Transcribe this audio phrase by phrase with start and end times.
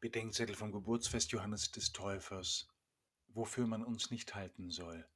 [0.00, 2.68] Bedenkzettel vom Geburtsfest Johannes des Täufers,
[3.26, 5.08] wofür man uns nicht halten soll.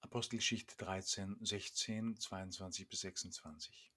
[0.00, 3.92] Apostelgeschichte 13, 16, 22 bis 26.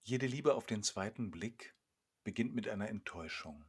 [0.00, 1.76] Jede Liebe auf den zweiten Blick
[2.24, 3.66] beginnt mit einer Enttäuschung.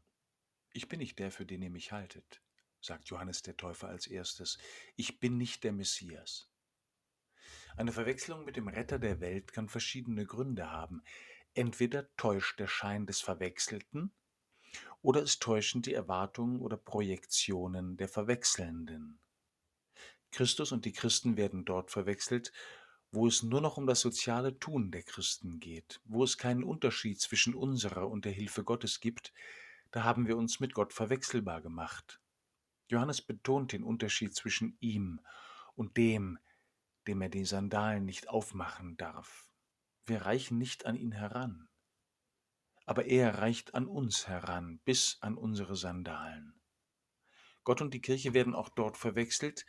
[0.71, 2.41] Ich bin nicht der, für den ihr mich haltet,
[2.79, 4.59] sagt Johannes der Täufer als erstes.
[4.95, 6.49] Ich bin nicht der Messias.
[7.75, 11.03] Eine Verwechslung mit dem Retter der Welt kann verschiedene Gründe haben.
[11.53, 14.13] Entweder täuscht der Schein des Verwechselten,
[15.01, 19.19] oder es täuschen die Erwartungen oder Projektionen der Verwechselnden.
[20.31, 22.51] Christus und die Christen werden dort verwechselt,
[23.11, 27.21] wo es nur noch um das soziale Tun der Christen geht, wo es keinen Unterschied
[27.21, 29.31] zwischen unserer und der Hilfe Gottes gibt,
[29.91, 32.19] da haben wir uns mit Gott verwechselbar gemacht.
[32.89, 35.21] Johannes betont den Unterschied zwischen ihm
[35.75, 36.37] und dem,
[37.07, 39.49] dem er die Sandalen nicht aufmachen darf.
[40.05, 41.69] Wir reichen nicht an ihn heran
[42.87, 46.53] aber er reicht an uns heran, bis an unsere Sandalen.
[47.65, 49.65] Gott und die Kirche werden auch dort verwechselt,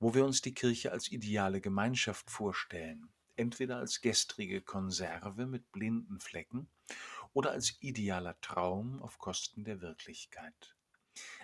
[0.00, 6.20] wo wir uns die Kirche als ideale Gemeinschaft vorstellen, entweder als gestrige Konserve mit blinden
[6.20, 6.70] Flecken
[7.34, 10.74] oder als idealer Traum auf Kosten der Wirklichkeit.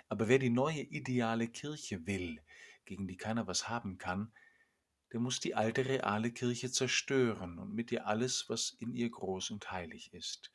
[0.09, 2.41] Aber wer die neue ideale Kirche will,
[2.85, 4.33] gegen die keiner was haben kann,
[5.13, 9.51] der muss die alte reale Kirche zerstören und mit ihr alles, was in ihr groß
[9.51, 10.51] und heilig ist,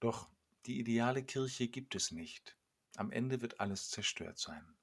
[0.00, 0.28] doch
[0.66, 2.56] die ideale Kirche gibt es nicht.
[2.96, 4.76] Am Ende wird alles zerstört sein.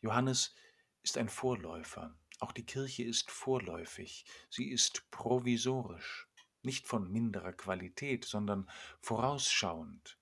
[0.00, 0.54] Johannes
[1.02, 2.16] ist ein Vorläufer.
[2.38, 4.24] Auch die Kirche ist vorläufig.
[4.50, 6.28] Sie ist provisorisch.
[6.62, 10.18] Nicht von minderer Qualität, sondern vorausschauend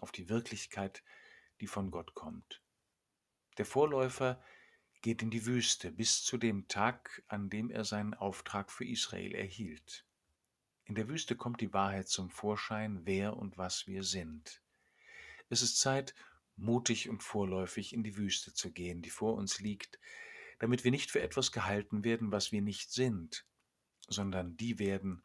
[0.00, 1.02] auf die Wirklichkeit,
[1.60, 2.62] die von Gott kommt.
[3.58, 4.42] Der Vorläufer
[5.02, 9.34] geht in die Wüste bis zu dem Tag, an dem er seinen Auftrag für Israel
[9.34, 10.04] erhielt.
[10.86, 14.60] In der Wüste kommt die Wahrheit zum Vorschein, wer und was wir sind.
[15.48, 16.14] Es ist Zeit,
[16.56, 19.98] mutig und vorläufig in die Wüste zu gehen, die vor uns liegt,
[20.58, 23.46] damit wir nicht für etwas gehalten werden, was wir nicht sind,
[24.08, 25.22] sondern die werden,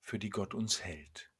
[0.00, 1.30] für die Gott uns hält.